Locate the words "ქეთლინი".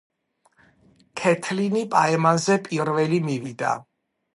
1.21-1.85